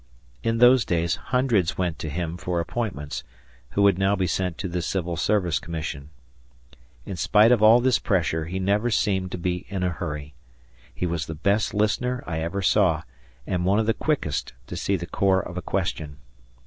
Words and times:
In 0.41 0.57
those 0.57 0.83
days 0.83 1.17
hundreds 1.29 1.77
went 1.77 1.99
to 1.99 2.09
him 2.09 2.35
for 2.35 2.59
appointments, 2.59 3.23
who 3.73 3.83
would 3.83 3.99
now 3.99 4.15
be 4.15 4.25
sent 4.25 4.57
to 4.57 4.67
the 4.67 4.81
Civil 4.81 5.15
Service 5.15 5.59
Commission. 5.59 6.09
In 7.05 7.15
spite 7.15 7.51
of 7.51 7.61
all 7.61 7.79
this 7.79 7.99
pressure, 7.99 8.45
he 8.45 8.57
never 8.59 8.89
seemed 8.89 9.29
to 9.31 9.37
be 9.37 9.67
in 9.69 9.83
a 9.83 9.89
hurry. 9.91 10.33
He 10.91 11.05
was 11.05 11.27
the 11.27 11.35
best 11.35 11.75
listener 11.75 12.23
I 12.25 12.39
ever 12.39 12.63
saw, 12.63 13.03
and 13.45 13.63
one 13.63 13.77
of 13.77 13.85
the 13.85 13.93
quickest 13.93 14.53
to 14.65 14.75
see 14.75 14.95
the 14.95 15.05
core 15.05 15.39
of 15.41 15.55
a 15.55 15.61
question. 15.61 16.17